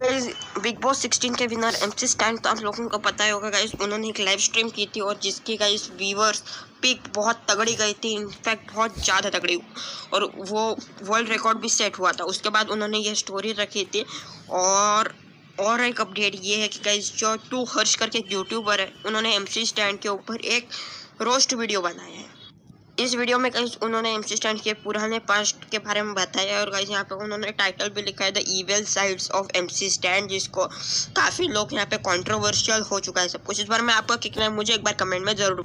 Big 0.00 0.78
boss 0.80 1.00
16 1.02 1.36
के 1.38 1.46
winner 1.46 1.74
MC 1.82 2.06
stand 2.06 2.38
तो 2.40 2.50
आप 2.50 2.60
लोगों 2.62 2.86
को 2.88 2.98
पता 3.00 3.24
ही 3.24 3.30
होगा 3.30 3.48
गाइस 3.50 3.72
उन्होंने 3.82 4.08
एक 4.08 4.20
लाइव 4.20 4.38
स्ट्रीम 4.38 4.68
की 4.70 4.86
थी 4.96 5.00
और 5.00 5.18
जिसकी 5.22 5.56
गाइस 5.56 5.88
व्यूअर्स 5.98 6.42
पिक 6.82 7.08
बहुत 7.14 7.42
तगड़ी 7.48 7.74
गई 7.74 7.92
थी 8.04 8.12
इनफैक्ट 8.16 8.72
बहुत 8.72 8.98
ज़्यादा 8.98 9.30
तगड़ी। 9.30 9.58
और 10.14 10.30
वो 10.38 10.76
वर्ल्ड 11.02 11.28
रिकॉर्ड 11.28 11.58
भी 11.58 11.68
सेट 11.68 11.98
हुआ 11.98 12.12
था। 12.12 12.24
उसके 12.24 12.50
बाद 12.50 12.70
उन्होंने 12.70 12.98
ये 12.98 13.14
स्टोरी 13.14 13.52
रखी 13.54 13.84
थी 13.94 14.04
और 14.52 15.14
और 15.60 15.80
एक 15.80 16.00
अपडेट 16.00 16.36
ये 16.42 16.56
है 16.56 16.68
कि 16.68 16.80
गाइस 16.84 17.12
जो 17.16 17.36
टू 17.50 17.64
हर्ष 17.68 17.94
करके 17.94 18.18
एक 18.18 18.32
यूट्यूबर 18.32 18.80
है, 18.80 18.92
उन्होंने 19.06 19.34
एमसी 19.36 19.66
स्टैंड 19.66 19.98
के 20.00 20.08
ऊपर 20.08 20.44
एक 20.46 20.68
रोस्ट 21.22 21.54
वीडियो 21.54 21.80
बनाया 21.82 22.18
है। 22.18 22.37
इस 23.00 23.14
वीडियो 23.14 23.38
में 23.38 23.50
कहीं 23.52 23.66
उन्होंने 23.82 24.12
एम 24.14 24.22
स्टैंड 24.28 24.60
के 24.60 24.72
पुराने 24.84 25.18
पास्ट 25.28 25.64
के 25.70 25.78
बारे 25.78 26.02
में 26.02 26.12
बताया 26.14 26.58
और 26.60 26.70
कहीं 26.70 26.86
यहाँ 26.86 27.04
पे 27.10 27.14
उन्होंने 27.14 27.50
टाइटल 27.58 27.88
भी 27.96 28.02
लिखा 28.02 28.24
है 28.24 28.30
the 28.32 28.42
evil 28.48 28.84
sides 28.92 29.30
of 29.40 29.48
M 29.56 29.66
stand 29.72 30.28
जिसको 30.30 30.66
काफ़ी 31.16 31.48
लोग 31.48 31.74
यहाँ 31.74 31.86
पे 31.90 31.96
कंट्रोवर्शियल 32.08 32.82
हो 32.90 33.00
चुका 33.00 33.20
है 33.20 33.28
सब 33.28 33.44
कुछ। 33.44 33.60
इस 33.60 33.68
बार 33.68 33.82
में 33.82 33.94
आपका 33.94 34.16
कितना 34.26 34.44
है? 34.44 34.50
मुझे 34.52 34.74
एक 34.74 34.84
बार 34.84 34.94
कमेंट 35.00 35.24
में 35.26 35.34
ज़रूर 35.36 35.60